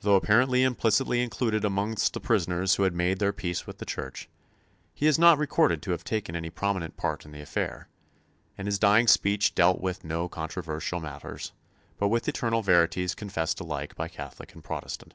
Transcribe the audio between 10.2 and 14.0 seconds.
controversial matters, but with eternal verities confessed alike